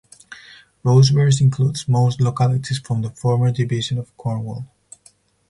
[0.83, 4.65] Rosevears includes most localities from the former Division of Cornwall.